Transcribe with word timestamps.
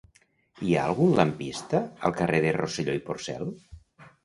Hi 0.67 0.71
ha 0.77 0.85
algun 0.91 1.13
lampista 1.19 1.83
al 2.11 2.17
carrer 2.23 2.41
de 2.47 2.57
Rosselló 2.59 2.99
i 3.03 3.05
Porcel? 3.13 3.49